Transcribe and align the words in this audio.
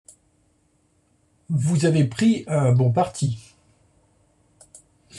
Vous 1.51 1.85
avez 1.85 2.05
pris 2.05 2.43
un 2.47 2.71
bon 2.71 2.91
parti. 2.91 3.37